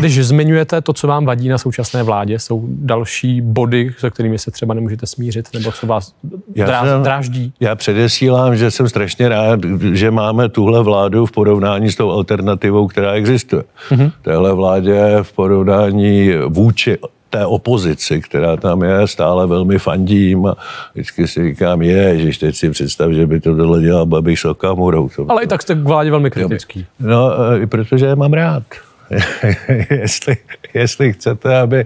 Když 0.00 0.26
zmiňujete 0.26 0.80
to, 0.80 0.92
co 0.92 1.06
vám 1.06 1.24
vadí 1.24 1.48
na 1.48 1.58
současné 1.58 2.02
vládě, 2.02 2.38
jsou 2.38 2.64
další 2.68 3.40
body, 3.40 3.90
se 3.98 4.10
kterými 4.10 4.38
se 4.38 4.50
třeba 4.50 4.74
nemůžete 4.74 5.06
smířit, 5.06 5.48
nebo 5.54 5.72
co 5.72 5.86
vás 5.86 6.14
já 6.54 6.84
jsem, 6.84 7.02
dráždí? 7.02 7.52
Já 7.60 7.74
předesílám, 7.74 8.56
že 8.56 8.70
jsem 8.70 8.88
strašně 8.88 9.28
rád, 9.28 9.60
že 9.92 10.10
máme 10.10 10.48
tuhle 10.48 10.82
vládu 10.82 11.26
v 11.26 11.32
porovnání 11.32 11.92
s 11.92 11.96
tou 11.96 12.10
alternativou, 12.10 12.86
která 12.86 13.12
existuje. 13.12 13.62
Mm-hmm. 13.90 14.12
Téhle 14.22 14.52
vládě 14.52 15.02
v 15.22 15.32
porovnání 15.32 16.32
vůči 16.46 16.98
té 17.36 17.46
opozici, 17.46 18.20
která 18.20 18.56
tam 18.56 18.82
je, 18.82 19.06
stále 19.06 19.46
velmi 19.46 19.78
fandím 19.78 20.46
a 20.46 20.56
vždycky 20.94 21.28
si 21.28 21.42
říkám, 21.42 21.82
je, 21.82 22.18
že 22.18 22.40
teď 22.40 22.56
si 22.56 22.70
představ, 22.70 23.12
že 23.12 23.26
by 23.26 23.40
to 23.40 23.56
tohle 23.56 23.80
dělal 23.80 24.06
Babiš 24.06 24.40
s 24.40 24.44
Okamurou. 24.44 25.10
Ale 25.28 25.42
i 25.42 25.46
tak 25.46 25.62
jste 25.62 25.74
k 25.74 25.78
vládě 25.78 26.10
velmi 26.10 26.30
kritický. 26.30 26.86
No, 27.00 27.30
protože 27.68 28.06
je 28.06 28.16
mám 28.16 28.32
rád. 28.32 28.62
jestli, 29.90 30.36
jestli 30.76 31.12
chcete, 31.12 31.58
aby 31.58 31.84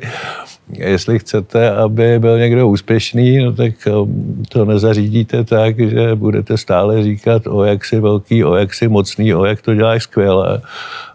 jestli 0.73 1.19
chcete, 1.19 1.71
aby 1.71 2.19
byl 2.19 2.39
někdo 2.39 2.69
úspěšný, 2.69 3.39
no 3.39 3.53
tak 3.53 3.73
um, 3.87 4.43
to 4.49 4.65
nezařídíte 4.65 5.45
tak, 5.45 5.81
že 5.81 6.15
budete 6.15 6.59
stále 6.59 7.03
říkat, 7.03 7.47
o 7.47 7.65
jak 7.65 7.85
si 7.85 8.01
velký, 8.01 8.45
o 8.45 8.55
jak 8.55 8.75
si 8.75 8.89
mocný, 8.89 9.35
o 9.35 9.45
jak 9.45 9.63
to 9.63 9.75
děláš 9.75 10.03
skvěle. 10.03 10.61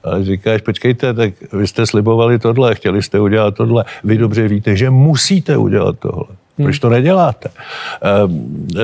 A 0.04 0.22
říkáš, 0.22 0.62
počkejte, 0.62 1.14
tak 1.14 1.34
vy 1.54 1.68
jste 1.68 1.86
slibovali 1.86 2.40
tohle, 2.40 2.76
chtěli 2.76 3.04
jste 3.04 3.20
udělat 3.20 3.56
tohle. 3.56 3.86
Vy 4.04 4.18
dobře 4.18 4.48
víte, 4.48 4.76
že 4.76 4.90
musíte 4.90 5.58
udělat 5.58 6.00
tohle. 6.00 6.26
Proč 6.56 6.80
to 6.80 6.90
neděláte? 6.90 7.50
Ehm, 8.02 8.68
e, 8.78 8.82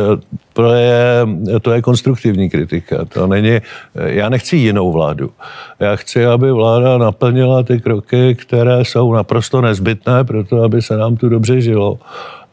to 0.54 0.74
je, 0.74 1.28
to 1.62 1.72
je 1.72 1.82
konstruktivní 1.82 2.50
kritika. 2.50 3.06
To 3.06 3.28
není, 3.28 3.60
já 3.96 4.30
nechci 4.30 4.58
jinou 4.58 4.92
vládu. 4.92 5.32
Já 5.80 5.96
chci, 5.96 6.26
aby 6.26 6.52
vláda 6.52 6.98
naplnila 6.98 7.64
ty 7.64 7.80
kroky, 7.80 8.36
které 8.36 8.86
jsou 8.86 9.14
naprosto 9.14 9.62
nezbytné 9.62 10.24
pro 10.24 10.44
to, 10.44 10.64
aby 10.64 10.82
se 10.82 10.98
nám 10.98 11.18
tu 11.18 11.30
dobře 11.30 11.62
žilo. 11.62 12.00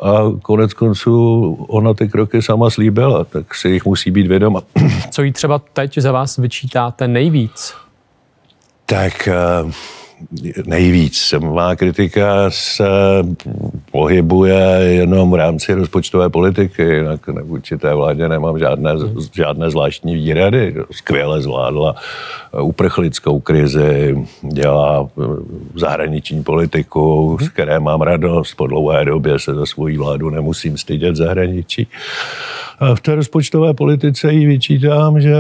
A 0.01 0.19
konec 0.43 0.75
konců 0.75 1.53
ona 1.69 1.95
ty 1.95 2.09
kroky 2.09 2.43
sama 2.43 2.71
slíbila, 2.71 3.25
tak 3.25 3.55
si 3.55 3.69
jich 3.69 3.85
musí 3.85 4.11
být 4.11 4.27
vědoma. 4.27 4.63
Co 5.11 5.23
jí 5.23 5.33
třeba 5.33 5.61
teď 5.73 5.99
za 5.99 6.13
vás 6.13 6.37
vyčítáte 6.37 7.09
nejvíc? 7.09 7.75
Tak 8.87 9.29
uh, 9.65 9.73
nejvíc. 10.67 11.35
Má 11.39 11.77
kritika 11.77 12.45
se 12.49 12.85
pohybuje 13.93 14.65
jenom 14.81 15.31
v 15.31 15.35
rámci 15.35 15.75
rozpočtové 15.75 16.29
politiky, 16.29 16.83
jinak 16.83 17.21
vůči 17.43 17.79
té 17.79 17.95
vládě 17.95 18.29
nemám 18.29 18.59
žádné, 18.59 18.91
žádné 19.33 19.71
zvláštní 19.71 20.15
výrady. 20.15 20.75
Skvěle 20.91 21.43
zvládla 21.43 21.95
uprchlickou 22.63 23.41
krizi, 23.41 24.25
dělá 24.43 25.09
zahraniční 25.75 26.43
politiku, 26.43 27.39
z 27.41 27.49
které 27.49 27.81
mám 27.81 28.01
radost. 28.01 28.55
Po 28.55 28.67
dlouhé 28.67 29.05
době 29.05 29.39
se 29.39 29.55
za 29.55 29.67
svoji 29.67 29.99
vládu 29.99 30.31
nemusím 30.31 30.79
stydět 30.79 31.17
zahraničí. 31.17 31.87
A 32.79 32.95
v 32.95 33.01
té 33.01 33.15
rozpočtové 33.15 33.75
politice 33.75 34.33
jí 34.33 34.47
vyčítám, 34.47 35.21
že 35.21 35.35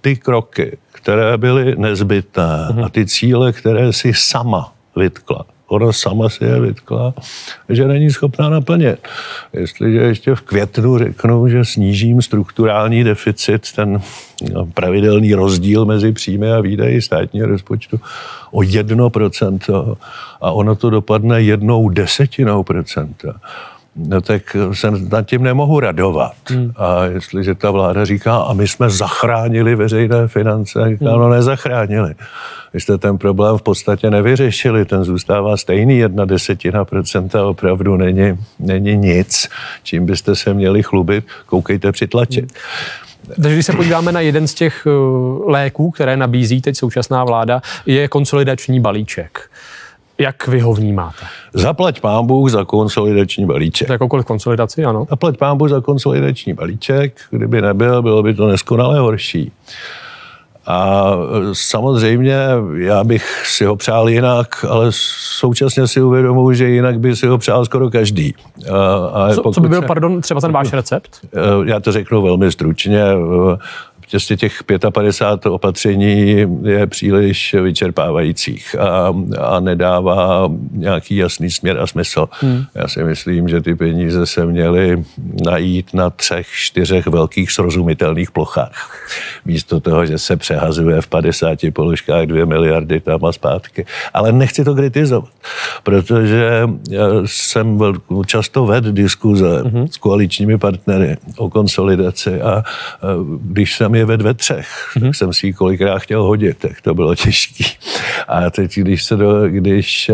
ty 0.00 0.16
kroky, 0.16 0.78
které 1.06 1.38
byly 1.38 1.74
nezbytné 1.78 2.68
a 2.84 2.88
ty 2.88 3.06
cíle, 3.06 3.52
které 3.52 3.92
si 3.92 4.12
sama 4.14 4.72
vytkla, 4.96 5.44
ona 5.68 5.92
sama 5.92 6.28
si 6.28 6.44
je 6.44 6.60
vytkla, 6.60 7.14
že 7.68 7.88
není 7.88 8.10
schopná 8.10 8.48
naplnit. 8.48 8.98
Jestliže 9.52 9.98
ještě 9.98 10.34
v 10.34 10.40
květnu 10.40 10.98
řeknu, 10.98 11.48
že 11.48 11.64
snížím 11.64 12.22
strukturální 12.22 13.04
deficit, 13.04 13.72
ten 13.76 14.00
no, 14.52 14.66
pravidelný 14.66 15.34
rozdíl 15.34 15.84
mezi 15.84 16.12
příjmy 16.12 16.52
a 16.52 16.60
výdaji 16.60 17.02
státního 17.02 17.46
rozpočtu 17.46 18.00
o 18.50 18.60
1% 18.60 19.96
a 20.40 20.50
ono 20.50 20.74
to 20.74 20.90
dopadne 20.90 21.42
jednou 21.42 21.88
desetinou 21.88 22.62
procenta, 22.62 23.40
no 23.96 24.20
tak 24.20 24.56
se 24.72 24.90
nad 24.90 25.26
tím 25.26 25.42
nemohu 25.42 25.80
radovat. 25.80 26.34
Hmm. 26.50 26.72
A 26.76 27.04
jestliže 27.04 27.54
ta 27.54 27.70
vláda 27.70 28.04
říká, 28.04 28.36
a 28.36 28.52
my 28.52 28.68
jsme 28.68 28.90
zachránili 28.90 29.74
veřejné 29.74 30.28
finance, 30.28 30.84
říká, 30.88 31.10
hmm. 31.10 31.20
no 31.20 31.28
nezachránili. 31.28 32.14
Vy 32.74 32.80
jste 32.80 32.98
ten 32.98 33.18
problém 33.18 33.58
v 33.58 33.62
podstatě 33.62 34.10
nevyřešili, 34.10 34.84
ten 34.84 35.04
zůstává 35.04 35.56
stejný, 35.56 35.98
jedna 35.98 36.24
desetina 36.24 36.84
procenta 36.84 37.46
opravdu 37.46 37.96
není, 37.96 38.38
není 38.58 38.96
nic, 38.96 39.48
čím 39.82 40.06
byste 40.06 40.36
se 40.36 40.54
měli 40.54 40.82
chlubit, 40.82 41.24
koukejte 41.46 41.92
při 41.92 42.06
tlači. 42.06 42.40
Hmm. 42.40 42.48
Takže 43.42 43.54
když 43.54 43.66
se 43.66 43.72
podíváme 43.72 44.12
na 44.12 44.20
jeden 44.20 44.46
z 44.46 44.54
těch 44.54 44.86
uh, 44.86 45.50
léků, 45.50 45.90
které 45.90 46.16
nabízí 46.16 46.60
teď 46.60 46.76
současná 46.76 47.24
vláda, 47.24 47.62
je 47.86 48.08
konsolidační 48.08 48.80
balíček. 48.80 49.50
Jak 50.18 50.48
vy 50.48 50.60
ho 50.60 50.74
vnímáte? 50.74 51.26
Zaplať 51.52 52.00
pán 52.00 52.26
Bůh 52.26 52.50
za 52.50 52.64
konsolidační 52.64 53.46
balíček. 53.46 53.88
Za 53.88 53.94
jakoukoliv 53.94 54.26
konsolidaci, 54.26 54.84
ano. 54.84 55.06
Zaplať 55.10 55.36
pán 55.36 55.56
Bůh 55.56 55.68
za 55.68 55.80
konsolidační 55.80 56.54
balíček. 56.54 57.20
Kdyby 57.30 57.60
nebyl, 57.60 58.02
bylo 58.02 58.22
by 58.22 58.34
to 58.34 58.48
neskonale 58.48 58.98
horší. 58.98 59.52
A 60.66 61.10
samozřejmě 61.52 62.36
já 62.76 63.04
bych 63.04 63.46
si 63.46 63.64
ho 63.64 63.76
přál 63.76 64.08
jinak, 64.08 64.64
ale 64.68 64.86
současně 65.38 65.86
si 65.86 66.02
uvědomuji, 66.02 66.56
že 66.56 66.68
jinak 66.68 67.00
by 67.00 67.16
si 67.16 67.26
ho 67.26 67.38
přál 67.38 67.64
skoro 67.64 67.90
každý. 67.90 68.34
A, 68.70 69.06
a 69.06 69.34
co, 69.34 69.52
co 69.52 69.60
by 69.60 69.68
byl, 69.68 69.80
se, 69.80 69.86
pardon, 69.86 70.20
třeba 70.20 70.40
ten 70.40 70.52
váš 70.52 70.72
recept? 70.72 71.10
Já 71.64 71.80
to 71.80 71.92
řeknu 71.92 72.22
velmi 72.22 72.52
stručně 72.52 73.02
prostě 74.10 74.36
těch 74.36 74.62
55 74.90 75.50
opatření 75.50 76.46
je 76.62 76.86
příliš 76.86 77.54
vyčerpávajících 77.54 78.76
a, 78.78 79.14
a 79.40 79.60
nedává 79.60 80.50
nějaký 80.70 81.16
jasný 81.16 81.50
směr 81.50 81.78
a 81.80 81.86
smysl. 81.86 82.28
Hmm. 82.30 82.64
Já 82.74 82.88
si 82.88 83.04
myslím, 83.04 83.48
že 83.48 83.60
ty 83.60 83.74
peníze 83.74 84.26
se 84.26 84.46
měly 84.46 85.04
najít 85.44 85.94
na 85.94 86.10
třech, 86.10 86.46
čtyřech 86.48 87.06
velkých 87.06 87.52
srozumitelných 87.52 88.30
plochách. 88.30 89.06
Místo 89.44 89.80
toho, 89.80 90.06
že 90.06 90.18
se 90.18 90.36
přehazuje 90.36 91.00
v 91.00 91.06
50 91.06 91.58
položkách 91.72 92.26
2 92.26 92.44
miliardy 92.44 93.00
tam 93.00 93.24
a 93.24 93.32
zpátky. 93.32 93.86
Ale 94.14 94.32
nechci 94.32 94.64
to 94.64 94.74
kritizovat, 94.74 95.30
protože 95.82 96.62
jsem 97.24 97.80
často 98.26 98.66
ved 98.66 98.84
diskuze 98.84 99.62
hmm. 99.62 99.88
s 99.88 99.96
koaličními 99.96 100.58
partnery 100.58 101.16
o 101.36 101.50
konsolidaci 101.50 102.40
a 102.40 102.62
když 103.40 103.76
jsem 103.76 103.95
je 103.96 104.04
ve 104.04 104.34
třech, 104.34 104.66
mm-hmm. 104.66 104.94
tak 104.94 105.02
mhm. 105.02 105.14
jsem 105.14 105.32
si 105.32 105.46
ji 105.46 105.52
kolikrát 105.52 105.98
chtěl 105.98 106.22
hodit, 106.22 106.58
tak 106.58 106.80
to 106.80 106.94
bylo 106.94 107.14
těžký. 107.24 107.64
A 108.28 108.50
teď, 108.50 108.78
když 108.78 109.04
se, 109.04 109.16
do, 109.16 109.48
když 109.48 110.10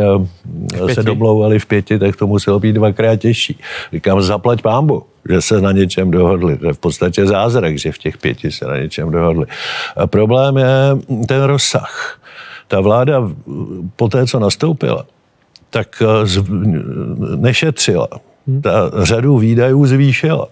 uh, 0.80 0.90
se 0.90 1.02
domlouvali 1.02 1.58
v 1.58 1.66
pěti, 1.66 1.98
tak 1.98 2.16
to 2.16 2.26
muselo 2.26 2.60
být 2.60 2.72
dvakrát 2.72 3.16
těžší. 3.16 3.58
Říkám, 3.92 4.22
zaplať 4.22 4.62
pámbu 4.62 5.02
že 5.28 5.42
se 5.42 5.60
na 5.60 5.72
něčem 5.72 6.10
dohodli. 6.10 6.58
To 6.58 6.66
je 6.66 6.72
v 6.72 6.78
podstatě 6.78 7.26
zázrak, 7.26 7.78
že 7.78 7.92
v 7.92 7.98
těch 7.98 8.18
pěti 8.18 8.50
se 8.50 8.64
na 8.64 8.76
něčem 8.76 9.10
dohodli. 9.10 9.46
A 9.96 10.06
problém 10.06 10.56
je 10.56 10.66
ten 11.28 11.42
rozsah. 11.42 12.18
Ta 12.68 12.80
vláda 12.80 13.30
po 13.96 14.08
té, 14.08 14.26
co 14.26 14.38
nastoupila, 14.38 15.06
tak 15.70 16.02
eh, 16.02 16.42
nešetřila. 17.36 18.08
Mhm. 18.46 18.62
Ta 18.62 18.90
řadu 19.02 19.38
výdajů 19.38 19.86
zvýšila. 19.86 20.48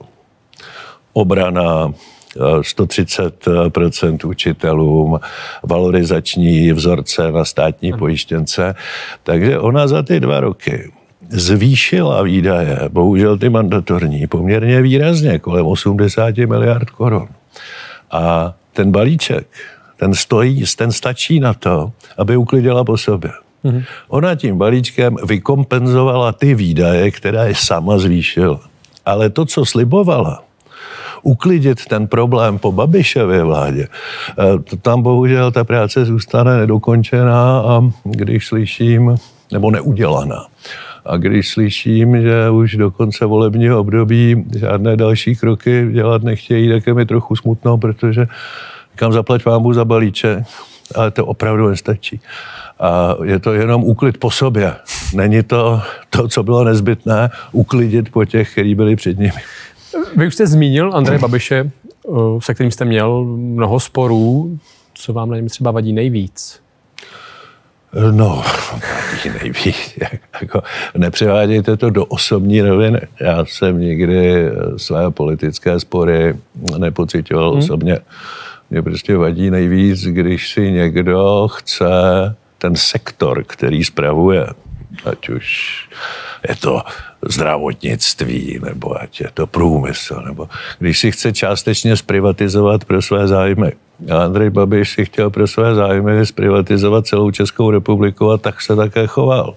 Obrana, 1.13 1.93
130% 2.37 4.29
učitelům, 4.29 5.21
valorizační 5.63 6.73
vzorce 6.73 7.33
na 7.33 7.45
státní 7.45 7.93
pojištěnce. 7.93 8.75
Takže 9.23 9.59
ona 9.59 9.89
za 9.89 10.03
ty 10.03 10.21
dva 10.21 10.41
roky 10.41 10.93
zvýšila 11.29 12.23
výdaje, 12.23 12.79
bohužel 12.89 13.39
ty 13.39 13.49
mandatorní, 13.49 14.27
poměrně 14.27 14.83
výrazně, 14.83 15.39
kolem 15.39 15.67
80 15.67 16.37
miliard 16.37 16.91
korun. 16.91 17.29
A 18.11 18.55
ten 18.73 18.93
balíček, 18.93 19.47
ten 19.97 20.15
stojí, 20.15 20.65
ten 20.77 20.93
stačí 20.93 21.41
na 21.41 21.55
to, 21.55 21.93
aby 22.19 22.37
uklidila 22.37 22.85
po 22.85 22.97
sobě. 22.97 23.31
Mm-hmm. 23.65 23.85
Ona 24.09 24.35
tím 24.35 24.59
balíčkem 24.59 25.17
vykompenzovala 25.27 26.33
ty 26.33 26.55
výdaje, 26.55 27.11
které 27.11 27.55
sama 27.55 27.99
zvýšila. 27.99 28.61
Ale 29.07 29.31
to, 29.31 29.47
co 29.47 29.67
slibovala, 29.67 30.43
uklidit 31.23 31.87
ten 31.87 32.07
problém 32.07 32.59
po 32.59 32.73
Babišově 32.73 33.45
vládě, 33.45 33.89
eh, 34.39 34.77
tam 34.83 35.03
bohužel 35.03 35.51
ta 35.51 35.65
práce 35.65 36.05
zůstane 36.05 36.57
nedokončená 36.57 37.61
a 37.61 37.83
když 38.05 38.47
slyším, 38.47 39.17
nebo 39.53 39.71
neudělaná. 39.71 40.47
A 41.07 41.17
když 41.17 41.49
slyším, 41.49 42.23
že 42.23 42.51
už 42.51 42.77
do 42.77 42.91
konce 42.91 43.27
volebního 43.27 43.81
období 43.81 44.45
žádné 44.59 44.97
další 44.97 45.37
kroky 45.37 45.89
dělat 45.93 46.23
nechtějí, 46.23 46.69
tak 46.69 46.87
je 46.87 46.95
mi 46.95 47.07
trochu 47.07 47.37
smutno, 47.37 47.79
protože 47.79 48.27
kam 48.95 49.13
zaplať 49.13 49.45
vám 49.45 49.75
za 49.75 49.85
balíček, 49.85 50.45
ale 50.95 51.11
to 51.11 51.27
opravdu 51.27 51.69
nestačí. 51.69 52.21
A 52.81 53.15
je 53.25 53.39
to 53.39 53.53
jenom 53.53 53.85
úklid 53.85 54.19
po 54.19 54.31
sobě. 54.31 54.75
Není 55.15 55.43
to 55.43 55.83
to, 56.11 56.29
co 56.29 56.43
bylo 56.43 56.65
nezbytné, 56.65 57.31
uklidit 57.53 58.13
po 58.13 58.25
těch, 58.25 58.53
kteří 58.53 58.75
byli 58.75 58.97
před 58.97 59.19
nimi. 59.19 59.41
Vy 60.17 60.27
už 60.27 60.35
jste 60.35 60.47
zmínil 60.47 60.91
Andreje 60.95 61.19
Babiše, 61.19 61.71
eh, 62.09 62.11
se 62.39 62.55
kterým 62.55 62.71
jste 62.71 62.85
měl 62.85 63.25
mnoho 63.25 63.81
sporů. 63.81 64.59
Co 64.95 65.13
vám 65.13 65.31
na 65.31 65.37
něm 65.37 65.49
třeba 65.49 65.71
vadí 65.71 65.93
nejvíc? 65.93 66.61
No, 68.11 68.43
nejvíc. 69.43 69.99
Jako, 70.41 70.63
nepřevádějte 70.97 71.77
to 71.77 71.91
do 71.91 72.05
osobní 72.05 72.63
roviny. 72.63 73.01
Já 73.21 73.45
jsem 73.45 73.81
nikdy 73.81 74.51
své 74.77 75.11
politické 75.11 75.81
spory 75.81 76.37
nepocitoval 76.79 77.51
hmm. 77.51 77.59
osobně. 77.59 77.99
Mě 78.71 78.83
prostě 78.83 79.17
vadí 79.17 79.51
nejvíc, 79.51 80.03
když 80.03 80.53
si 80.53 80.73
někdo 80.73 81.49
chce 81.49 81.87
ten 82.59 82.77
sektor, 82.77 83.45
který 83.45 83.85
spravuje, 83.85 84.47
ať 85.05 85.29
už 85.29 85.89
je 86.49 86.57
to 86.57 86.83
zdravotnictví, 87.29 88.61
nebo 88.65 89.03
ať 89.03 89.21
je 89.21 89.31
to 89.35 89.47
průmysl, 89.47 90.23
nebo 90.25 90.49
když 90.79 90.99
si 90.99 91.13
chce 91.13 91.33
částečně 91.33 91.97
zprivatizovat 91.97 92.85
pro 92.85 93.03
své 93.03 93.29
zájmy. 93.29 93.73
A 94.11 94.25
Andrej 94.25 94.51
Babiš 94.51 94.91
si 94.91 95.05
chtěl 95.05 95.31
pro 95.31 95.47
své 95.47 95.75
zájmy 95.75 96.27
zprivatizovat 96.27 97.07
celou 97.07 97.31
Českou 97.31 97.71
republiku 97.71 98.31
a 98.31 98.39
tak 98.39 98.61
se 98.61 98.77
také 98.77 99.07
choval. 99.07 99.55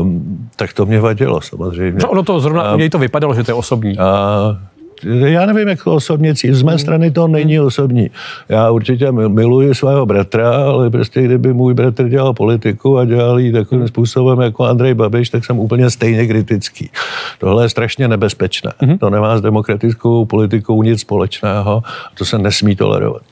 Um, 0.00 0.48
tak 0.56 0.72
to 0.72 0.86
mě 0.86 1.00
vadilo 1.00 1.40
samozřejmě. 1.40 2.00
No 2.02 2.10
ono 2.10 2.22
to 2.22 2.40
zrovna, 2.40 2.62
a, 2.62 2.78
to 2.90 2.98
vypadalo, 2.98 3.34
že 3.34 3.44
to 3.44 3.50
je 3.50 3.54
osobní. 3.54 3.98
A 3.98 4.58
já 5.04 5.46
nevím, 5.46 5.68
jak 5.68 5.84
to 5.84 5.94
osobně 5.94 6.34
cíl. 6.34 6.54
Z 6.54 6.62
mé 6.62 6.78
strany 6.78 7.10
to 7.10 7.28
není 7.28 7.60
osobní. 7.60 8.10
Já 8.48 8.70
určitě 8.70 9.12
miluji 9.12 9.74
svého 9.74 10.06
bratra, 10.06 10.50
ale 10.50 10.90
prostě 10.90 11.22
kdyby 11.22 11.52
můj 11.52 11.74
bratr 11.74 12.08
dělal 12.08 12.34
politiku 12.34 12.98
a 12.98 13.04
dělal 13.04 13.40
ji 13.40 13.52
takovým 13.52 13.88
způsobem 13.88 14.40
jako 14.40 14.64
Andrej 14.64 14.94
Babiš, 14.94 15.30
tak 15.30 15.44
jsem 15.44 15.58
úplně 15.58 15.90
stejně 15.90 16.26
kritický. 16.26 16.90
Tohle 17.38 17.64
je 17.64 17.68
strašně 17.68 18.08
nebezpečné. 18.08 18.72
Mm-hmm. 18.82 18.98
To 18.98 19.10
nemá 19.10 19.38
s 19.38 19.40
demokratickou 19.40 20.24
politikou 20.24 20.82
nic 20.82 21.00
společného 21.00 21.82
a 21.86 22.10
to 22.14 22.24
se 22.24 22.38
nesmí 22.38 22.76
tolerovat. 22.76 23.22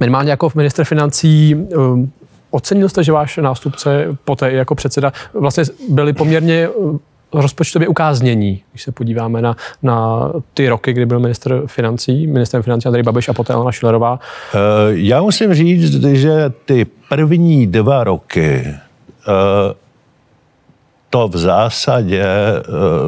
Minimálně 0.00 0.30
jako 0.30 0.50
minister 0.54 0.84
financí 0.84 1.54
um, 1.54 2.12
ocenil 2.50 2.88
jste, 2.88 3.04
že 3.04 3.12
váš 3.12 3.36
nástupce 3.36 4.16
poté 4.24 4.52
jako 4.52 4.74
předseda 4.74 5.12
vlastně 5.34 5.64
byli 5.88 6.12
poměrně 6.12 6.68
rozpočtově 7.32 7.88
ukáznění, 7.88 8.62
když 8.72 8.82
se 8.82 8.92
podíváme 8.92 9.42
na, 9.42 9.56
na 9.82 10.28
ty 10.54 10.68
roky, 10.68 10.92
kdy 10.92 11.06
byl 11.06 11.20
minister 11.20 11.62
financí, 11.66 12.26
ministrem 12.26 12.62
financí 12.62 12.86
Andrej 12.86 13.02
Babiš 13.02 13.28
a 13.28 13.32
poté 13.32 13.52
Alena 13.52 13.72
Šilerová? 13.72 14.18
Eh, 14.54 14.58
já 14.90 15.22
musím 15.22 15.54
říct, 15.54 16.04
že 16.04 16.52
ty 16.64 16.86
první 17.08 17.66
dva 17.66 18.04
roky 18.04 18.64
eh, 18.66 19.74
to 21.10 21.28
v 21.28 21.36
zásadě 21.36 22.22
eh, 22.22 22.62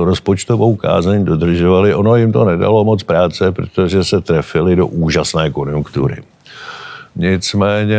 rozpočtovou 0.05 0.77
kázeň 0.77 1.25
dodržovali. 1.25 1.95
Ono 1.95 2.17
jim 2.17 2.33
to 2.33 2.45
nedalo 2.45 2.85
moc 2.85 3.03
práce, 3.03 3.53
protože 3.53 4.05
se 4.05 4.21
trefili 4.21 4.77
do 4.77 4.87
úžasné 4.87 5.51
konjunktury. 5.51 6.23
Nicméně, 7.19 7.99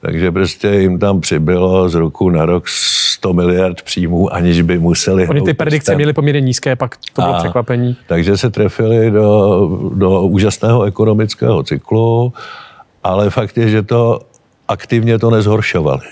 takže 0.00 0.32
prostě 0.32 0.68
jim 0.68 0.98
tam 0.98 1.20
přibylo 1.20 1.88
z 1.88 1.94
roku 1.94 2.30
na 2.30 2.46
rok 2.46 2.68
100 2.68 3.32
miliard 3.32 3.82
příjmů, 3.82 4.34
aniž 4.34 4.62
by 4.62 4.78
museli... 4.78 5.28
Oni 5.28 5.42
ty 5.42 5.54
predikce 5.54 5.94
měly 5.96 6.12
poměrně 6.12 6.40
nízké, 6.40 6.76
pak 6.76 6.96
to 7.14 7.22
bylo 7.22 7.34
a, 7.34 7.38
překvapení. 7.38 7.96
Takže 8.06 8.36
se 8.36 8.50
trefili 8.50 9.10
do, 9.10 9.68
do 9.94 10.22
úžasného 10.22 10.82
ekonomického 10.82 11.62
cyklu, 11.62 12.32
ale 13.04 13.30
fakt 13.30 13.58
je, 13.58 13.68
že 13.68 13.82
to 13.82 14.20
aktivně 14.68 15.18
to 15.18 15.30
nezhoršovali. 15.30 16.06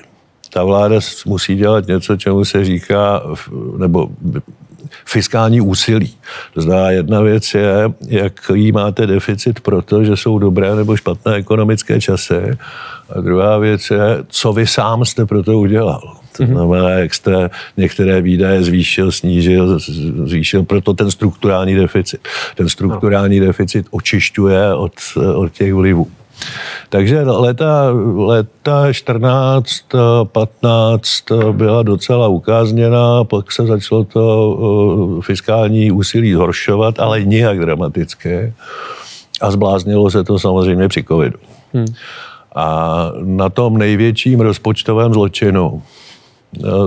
Ta 0.53 0.65
vláda 0.65 0.97
musí 1.27 1.57
dělat 1.57 1.87
něco, 1.87 2.17
čemu 2.17 2.45
se 2.45 2.65
říká, 2.65 3.23
nebo 3.77 4.09
fiskální 5.05 5.61
úsilí. 5.61 6.15
To 6.55 6.61
znamená, 6.61 6.91
jedna 6.91 7.21
věc 7.21 7.55
je, 7.55 7.75
jaký 8.09 8.73
máte 8.73 9.07
deficit 9.07 9.61
proto, 9.61 10.05
že 10.05 10.17
jsou 10.17 10.39
dobré 10.39 10.75
nebo 10.75 10.97
špatné 10.97 11.35
ekonomické 11.35 12.01
časy. 12.01 12.59
A 13.17 13.21
druhá 13.21 13.59
věc 13.59 13.91
je, 13.91 14.25
co 14.29 14.53
vy 14.53 14.67
sám 14.67 15.05
jste 15.05 15.27
pro 15.27 15.43
to 15.43 15.59
udělal. 15.59 16.17
To 16.37 16.43
mhm. 16.43 16.53
znamená, 16.53 16.91
jak 16.91 17.15
jste 17.15 17.51
některé 17.77 18.21
výdaje 18.21 18.63
zvýšil, 18.63 19.13
snížil, 19.13 19.79
zvýšil, 20.25 20.63
proto 20.63 20.95
ten 20.95 21.11
strukturální 21.11 21.75
deficit. 21.75 22.29
Ten 22.55 22.69
strukturální 22.69 23.41
deficit 23.41 23.87
očišťuje 23.91 24.75
od, 24.75 24.93
od 25.35 25.53
těch 25.53 25.75
vlivů. 25.75 26.11
Takže 26.89 27.23
leta, 27.23 27.91
leta 28.17 28.93
14, 28.93 29.85
15 30.25 31.25
byla 31.53 31.83
docela 31.83 32.29
ukázněná, 32.29 33.25
pak 33.25 33.53
se 33.53 33.67
začalo 33.67 34.05
to 34.05 35.21
fiskální 35.21 35.91
úsilí 35.93 36.33
zhoršovat, 36.33 37.01
ale 37.01 37.23
nijak 37.23 37.59
dramatické. 37.59 38.53
A 39.41 39.51
zbláznilo 39.51 40.11
se 40.11 40.25
to 40.25 40.39
samozřejmě 40.39 40.89
při 40.89 41.05
covidu. 41.05 41.39
Hmm. 41.73 41.87
A 42.55 43.11
na 43.23 43.49
tom 43.49 43.79
největším 43.79 44.41
rozpočtovém 44.41 45.13
zločinu 45.13 45.83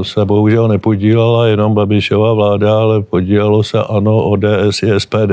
se 0.02 0.26
bohužel 0.26 0.68
nepodílela 0.68 1.48
jenom 1.48 1.74
Babišova 1.74 2.34
vláda, 2.34 2.80
ale 2.80 3.02
podílelo 3.02 3.64
se 3.64 3.84
ANO, 3.84 4.24
ODS 4.24 4.84
i 4.84 5.00
SPD. 5.00 5.32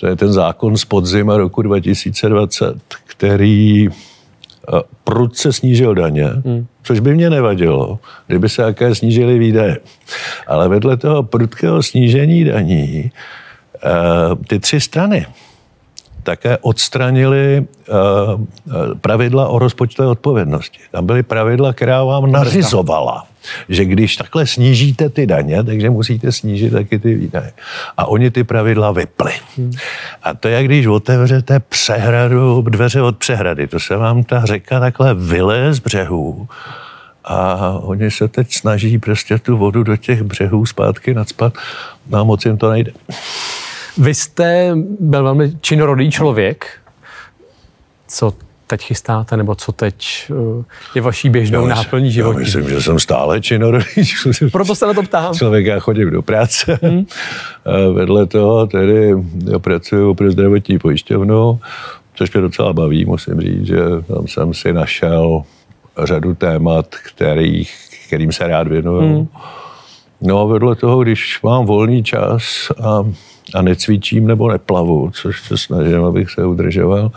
To 0.00 0.06
je 0.06 0.16
ten 0.16 0.32
zákon 0.32 0.76
z 0.76 0.84
podzima 0.84 1.36
roku 1.36 1.62
2020, 1.62 2.76
který 3.06 3.88
eh, 3.88 3.92
prudce 5.04 5.52
snížil 5.52 5.94
daně, 5.94 6.26
hmm. 6.44 6.66
což 6.82 7.00
by 7.00 7.14
mě 7.14 7.30
nevadilo, 7.30 7.98
kdyby 8.26 8.48
se 8.48 8.62
jaké 8.62 8.94
snížily 8.94 9.38
výdaje. 9.38 9.78
Ale 10.46 10.68
vedle 10.68 10.96
toho 10.96 11.22
prudkého 11.22 11.82
snížení 11.82 12.44
daní 12.44 13.10
eh, 13.84 13.90
ty 14.48 14.58
tři 14.58 14.80
strany 14.80 15.26
také 16.22 16.58
odstranili 16.58 17.66
eh, 17.66 17.92
pravidla 19.00 19.48
o 19.48 19.58
rozpočtové 19.58 20.08
odpovědnosti. 20.08 20.78
Tam 20.92 21.06
byly 21.06 21.22
pravidla, 21.22 21.72
která 21.72 22.04
vám 22.04 22.32
nařizovala, 22.32 23.26
že 23.68 23.84
když 23.84 24.16
takhle 24.16 24.46
snížíte 24.46 25.08
ty 25.08 25.26
daně, 25.26 25.64
takže 25.64 25.90
musíte 25.90 26.32
snížit 26.32 26.70
taky 26.70 26.98
ty 26.98 27.14
výdaje. 27.14 27.52
A 27.96 28.06
oni 28.06 28.30
ty 28.30 28.44
pravidla 28.44 28.92
vyply. 28.92 29.32
Hmm. 29.56 29.72
A 30.22 30.34
to 30.34 30.48
je, 30.48 30.64
když 30.64 30.86
otevřete 30.86 31.60
přehradu, 31.60 32.62
dveře 32.62 33.02
od 33.02 33.16
přehrady. 33.16 33.66
To 33.66 33.80
se 33.80 33.96
vám 33.96 34.24
ta 34.24 34.44
řeka 34.44 34.80
takhle 34.80 35.14
vyleje 35.14 35.72
z 35.72 35.78
břehů 35.78 36.48
a 37.24 37.70
oni 37.82 38.10
se 38.10 38.28
teď 38.28 38.52
snaží 38.52 38.98
prostě 38.98 39.38
tu 39.38 39.56
vodu 39.56 39.82
do 39.82 39.96
těch 39.96 40.22
břehů 40.22 40.66
zpátky 40.66 41.14
nadspat, 41.14 41.54
no 42.08 42.18
a 42.18 42.24
moc 42.24 42.44
jim 42.44 42.56
to 42.56 42.70
nejde. 42.70 42.92
Vy 43.98 44.14
jste 44.14 44.72
byl 45.00 45.24
velmi 45.24 45.52
činorodý 45.60 46.10
člověk. 46.10 46.66
Co 48.08 48.34
teď 48.70 48.82
chystáte, 48.82 49.36
nebo 49.36 49.54
co 49.54 49.72
teď 49.72 50.26
eh, 50.30 50.64
je 50.94 51.02
vaší 51.02 51.30
běžnou 51.30 51.66
já 51.66 51.74
náplní 51.74 52.12
života? 52.12 52.38
Já 52.38 52.44
myslím, 52.44 52.68
že 52.68 52.82
jsem 52.82 52.98
stále 52.98 53.40
činorodý. 53.40 53.84
Proto 54.52 54.74
se 54.74 54.86
na 54.86 54.94
to 54.94 55.02
ptám. 55.02 55.34
Člověk, 55.34 55.66
já 55.66 55.78
chodím 55.78 56.10
do 56.10 56.22
práce. 56.22 56.78
Hmm. 56.82 57.04
A 57.64 57.92
vedle 57.92 58.26
toho 58.26 58.66
tedy 58.66 59.14
já 59.50 59.58
pracuji 59.58 60.14
pro 60.14 60.30
zdravotní 60.30 60.78
pojišťovnu, 60.78 61.60
což 62.14 62.32
mě 62.32 62.40
docela 62.40 62.72
baví, 62.72 63.04
musím 63.04 63.40
říct, 63.40 63.66
že 63.66 63.80
tam 64.14 64.28
jsem 64.28 64.54
si 64.54 64.72
našel 64.72 65.42
řadu 66.04 66.34
témat, 66.34 66.86
kterých, 66.86 67.74
kterým 68.06 68.32
se 68.32 68.46
rád 68.46 68.68
věnuju. 68.68 69.00
Hmm. 69.00 69.28
No 70.20 70.40
a 70.40 70.44
vedle 70.44 70.76
toho, 70.76 71.02
když 71.02 71.42
mám 71.42 71.66
volný 71.66 72.02
čas 72.02 72.42
a, 72.84 73.02
a 73.54 73.62
necvičím 73.62 74.26
nebo 74.26 74.48
neplavu, 74.48 75.10
což 75.14 75.42
se 75.42 75.58
snažím, 75.58 76.04
abych 76.04 76.30
se 76.30 76.44
udržoval, 76.46 77.10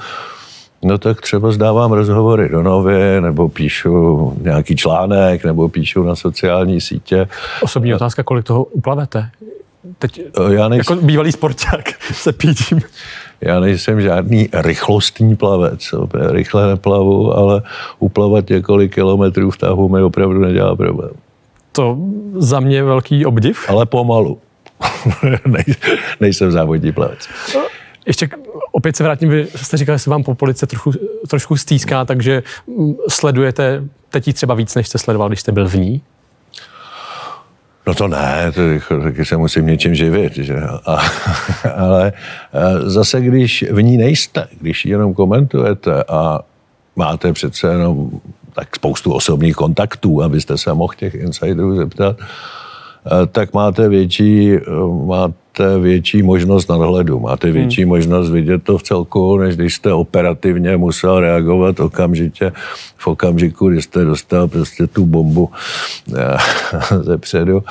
No 0.83 0.97
tak 0.97 1.21
třeba 1.21 1.51
zdávám 1.51 1.91
rozhovory 1.91 2.49
do 2.49 2.63
nově, 2.63 3.21
nebo 3.21 3.49
píšu 3.49 4.33
nějaký 4.41 4.75
článek, 4.75 5.45
nebo 5.45 5.69
píšu 5.69 6.03
na 6.03 6.15
sociální 6.15 6.81
sítě. 6.81 7.27
Osobní 7.61 7.93
otázka, 7.95 8.23
kolik 8.23 8.45
toho 8.45 8.63
uplavete? 8.63 9.29
Teď 9.99 10.21
já 10.49 10.69
nejsem, 10.69 10.97
jako 10.97 11.05
bývalý 11.05 11.31
sporták 11.31 11.89
se 12.13 12.33
pídím. 12.33 12.81
Já 13.41 13.59
nejsem 13.59 14.01
žádný 14.01 14.49
rychlostní 14.53 15.35
plavec, 15.35 15.93
rychle 16.29 16.67
neplavu, 16.67 17.37
ale 17.37 17.61
uplavat 17.99 18.49
několik 18.49 18.93
kilometrů 18.93 19.51
v 19.51 19.57
tahu 19.57 19.89
mi 19.89 20.01
opravdu 20.01 20.39
nedělá 20.39 20.75
problém. 20.75 21.11
To 21.71 21.97
za 22.35 22.59
mě 22.59 22.83
velký 22.83 23.25
obdiv. 23.25 23.69
Ale 23.69 23.85
pomalu. 23.85 24.39
nejsem 26.19 26.51
závodní 26.51 26.91
plavec. 26.91 27.27
Ještě 28.05 28.29
opět 28.71 28.95
se 28.95 29.03
vrátím, 29.03 29.29
vy 29.29 29.47
jste 29.55 29.77
říkali, 29.77 29.95
že 29.95 30.03
se 30.03 30.09
vám 30.09 30.23
po 30.23 30.35
police 30.35 30.67
trochu, 30.67 30.91
trošku 31.27 31.57
stýská, 31.57 32.05
takže 32.05 32.43
mm, 32.67 32.93
sledujete 33.09 33.83
teď 34.09 34.33
třeba 34.33 34.53
víc, 34.53 34.75
než 34.75 34.87
jste 34.87 34.97
sledoval, 34.97 35.27
když 35.27 35.39
jste 35.39 35.51
byl 35.51 35.69
v 35.69 35.75
ní? 35.75 36.01
No 37.87 37.93
to 37.93 38.07
ne, 38.07 38.51
to, 38.51 38.61
taky 39.03 39.25
se 39.25 39.37
musím 39.37 39.67
něčím 39.67 39.95
živit, 39.95 40.37
že? 40.37 40.55
A, 40.85 41.01
ale 41.75 42.13
zase, 42.85 43.21
když 43.21 43.65
v 43.71 43.81
ní 43.81 43.97
nejste, 43.97 44.47
když 44.61 44.85
jenom 44.85 45.13
komentujete 45.13 46.03
a 46.03 46.39
máte 46.95 47.33
přece 47.33 47.67
jenom 47.67 48.09
tak 48.53 48.75
spoustu 48.75 49.13
osobních 49.13 49.55
kontaktů, 49.55 50.23
abyste 50.23 50.57
se 50.57 50.73
mohl 50.73 50.93
těch 50.97 51.15
insiderů 51.15 51.75
zeptat, 51.75 52.17
tak 53.31 53.53
máte 53.53 53.89
větší, 53.89 54.57
máte 55.59 55.79
větší 55.79 56.23
možnost 56.23 56.69
nadhledu, 56.69 57.19
máte 57.19 57.47
hmm. 57.47 57.57
větší 57.57 57.81
hmm. 57.81 57.89
možnost 57.89 58.29
vidět 58.29 58.63
to 58.63 58.77
v 58.77 58.83
celku, 58.83 59.37
než 59.37 59.55
když 59.55 59.75
jste 59.75 59.93
operativně 59.93 60.77
musel 60.77 61.19
reagovat 61.19 61.79
okamžitě, 61.79 62.51
v 62.97 63.07
okamžiku, 63.07 63.69
kdy 63.69 63.81
jste 63.81 64.03
dostal 64.03 64.47
prostě 64.47 64.87
tu 64.87 65.05
bombu 65.05 65.51
eh, 66.17 66.37
ze 67.03 67.17
předu. 67.17 67.63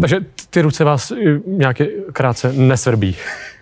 Takže 0.00 0.20
ty 0.50 0.62
ruce 0.62 0.84
vás 0.84 1.12
nějaké 1.46 1.86
krátce 2.12 2.52
nesvrbí, 2.52 3.16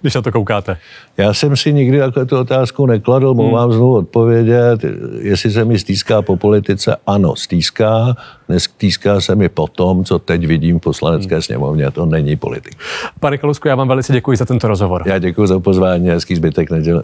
když 0.05 0.15
na 0.15 0.23
to 0.23 0.33
koukáte? 0.33 0.77
Já 1.17 1.35
jsem 1.35 1.57
si 1.57 1.73
nikdy 1.73 1.99
takhle 1.99 2.27
tu 2.27 2.39
otázku 2.39 2.87
nekladl, 2.87 3.35
mohu 3.35 3.49
hmm. 3.49 3.57
vám 3.57 3.73
znovu 3.73 3.97
odpovědět. 3.97 4.85
Jestli 5.19 5.51
se 5.51 5.65
mi 5.65 5.79
stýská 5.79 6.23
po 6.23 6.37
politice, 6.37 6.97
ano, 7.07 7.37
stýská. 7.37 8.17
Nestýská 8.49 9.21
se 9.21 9.35
mi 9.35 9.49
po 9.49 9.67
tom, 9.67 10.05
co 10.05 10.19
teď 10.19 10.47
vidím 10.47 10.79
v 10.79 10.83
poslanecké 10.83 11.35
hmm. 11.35 11.43
sněmovně. 11.43 11.91
To 11.91 12.07
není 12.07 12.37
politik. 12.37 12.75
Pane 13.21 13.39
Kalusku, 13.39 13.69
já 13.69 13.75
vám 13.75 13.89
velice 13.89 14.13
děkuji 14.13 14.37
za 14.37 14.45
tento 14.45 14.69
rozhovor. 14.69 15.03
Já 15.07 15.19
děkuji 15.19 15.47
za 15.47 15.61
pozvání, 15.61 16.09
hezký 16.09 16.37
zbytek 16.37 16.71
neděle. 16.71 17.03